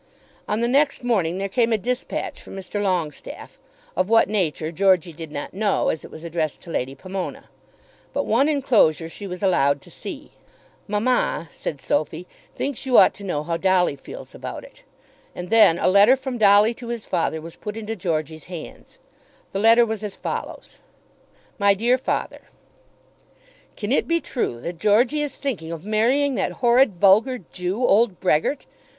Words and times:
On 0.47 0.61
the 0.61 0.67
next 0.67 1.03
morning 1.03 1.37
there 1.37 1.47
came 1.47 1.71
a 1.71 1.77
dispatch 1.77 2.41
from 2.41 2.55
Mr. 2.55 2.81
Longestaffe, 2.81 3.59
of 3.95 4.09
what 4.09 4.27
nature 4.27 4.71
Georgey 4.71 5.13
did 5.13 5.31
not 5.31 5.53
know 5.53 5.89
as 5.89 6.03
it 6.03 6.09
was 6.09 6.23
addressed 6.23 6.61
to 6.61 6.71
Lady 6.71 6.95
Pomona. 6.95 7.51
But 8.11 8.25
one 8.25 8.49
enclosure 8.49 9.07
she 9.07 9.27
was 9.27 9.43
allowed 9.43 9.79
to 9.81 9.91
see. 9.91 10.31
"Mamma," 10.87 11.49
said 11.53 11.79
Sophy, 11.79 12.25
"thinks 12.55 12.83
you 12.87 12.97
ought 12.97 13.13
to 13.13 13.23
know 13.23 13.43
how 13.43 13.57
Dolly 13.57 13.95
feels 13.95 14.33
about 14.33 14.63
it." 14.63 14.81
And 15.35 15.51
then 15.51 15.77
a 15.77 15.87
letter 15.87 16.15
from 16.15 16.39
Dolly 16.39 16.73
to 16.73 16.87
his 16.87 17.05
father 17.05 17.39
was 17.39 17.55
put 17.55 17.77
into 17.77 17.95
Georgey's 17.95 18.45
hands. 18.45 18.97
The 19.51 19.59
letter 19.59 19.85
was 19.85 20.03
as 20.03 20.15
follows: 20.15 20.79
MY 21.59 21.75
DEAR 21.75 21.99
FATHER, 21.99 22.47
Can 23.77 23.91
it 23.91 24.07
be 24.07 24.19
true 24.19 24.59
that 24.61 24.79
Georgey 24.79 25.21
is 25.21 25.35
thinking 25.35 25.71
of 25.71 25.85
marrying 25.85 26.33
that 26.33 26.53
horrid 26.53 26.95
vulgar 26.95 27.37
Jew, 27.51 27.85
old 27.85 28.19
Brehgert? 28.19 28.65